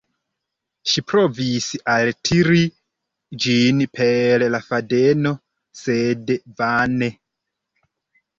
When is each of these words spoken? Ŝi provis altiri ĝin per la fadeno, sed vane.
Ŝi 0.91 1.01
provis 1.11 1.67
altiri 1.95 2.61
ĝin 3.45 3.83
per 3.99 4.47
la 4.55 4.63
fadeno, 4.71 5.35
sed 5.83 6.35
vane. 6.63 7.13